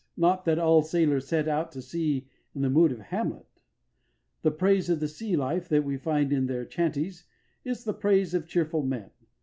Not 0.17 0.45
that 0.45 0.57
all 0.57 0.81
sailors 0.81 1.27
set 1.27 1.47
out 1.47 1.71
to 1.73 1.79
sea 1.83 2.27
in 2.55 2.63
the 2.63 2.71
mood 2.71 2.91
of 2.91 2.99
Hamlet. 3.01 3.45
The 4.41 4.49
praise 4.49 4.89
of 4.89 4.99
the 4.99 5.07
sea 5.07 5.35
life 5.35 5.69
that 5.69 5.83
we 5.85 5.95
find 5.95 6.33
in 6.33 6.47
their 6.47 6.65
chanties 6.65 7.25
is 7.63 7.83
the 7.83 7.93
praise 7.93 8.33
of 8.33 8.47
cheerful 8.47 8.81
men. 8.81 9.11